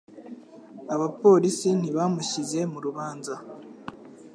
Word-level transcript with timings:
Abapolisi 0.93 1.67
ntibamushyize 1.79 2.59
mu 2.71 2.79
rubanza. 2.85 3.35